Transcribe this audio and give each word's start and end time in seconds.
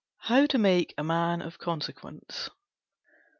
HOW 0.21 0.47
TO 0.47 0.57
MAKE 0.57 0.95
A 0.97 1.03
MAN 1.03 1.43
OF 1.43 1.59
CONSEQUENCE. 1.59 2.49